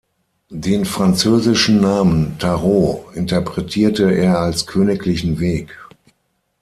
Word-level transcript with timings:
Den 0.55 0.85
französischen 0.85 1.79
Namen 1.79 2.39
Tarot 2.39 3.13
interpretierte 3.15 4.09
er 4.11 4.39
als 4.39 4.65
„königlichen 4.65 5.39
Weg“. 5.39 5.77